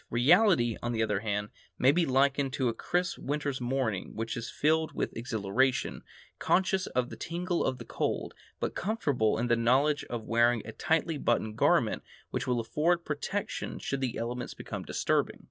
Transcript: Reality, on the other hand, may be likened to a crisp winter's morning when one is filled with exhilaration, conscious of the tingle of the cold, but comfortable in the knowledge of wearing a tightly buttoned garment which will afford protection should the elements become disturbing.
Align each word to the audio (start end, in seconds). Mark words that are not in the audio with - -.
Reality, 0.09 0.77
on 0.81 0.93
the 0.93 1.03
other 1.03 1.19
hand, 1.19 1.49
may 1.77 1.91
be 1.91 2.07
likened 2.07 2.53
to 2.53 2.69
a 2.69 2.73
crisp 2.73 3.19
winter's 3.19 3.61
morning 3.61 4.15
when 4.15 4.25
one 4.27 4.35
is 4.35 4.49
filled 4.49 4.93
with 4.93 5.15
exhilaration, 5.15 6.01
conscious 6.39 6.87
of 6.87 7.11
the 7.11 7.15
tingle 7.15 7.63
of 7.63 7.77
the 7.77 7.85
cold, 7.85 8.33
but 8.59 8.73
comfortable 8.73 9.37
in 9.37 9.45
the 9.45 9.55
knowledge 9.55 10.03
of 10.05 10.23
wearing 10.25 10.63
a 10.65 10.71
tightly 10.71 11.19
buttoned 11.19 11.55
garment 11.55 12.01
which 12.31 12.47
will 12.47 12.59
afford 12.59 13.05
protection 13.05 13.77
should 13.77 14.01
the 14.01 14.17
elements 14.17 14.55
become 14.55 14.81
disturbing. 14.81 15.39